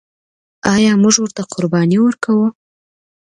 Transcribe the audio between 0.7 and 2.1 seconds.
آیا موږ ورته قرباني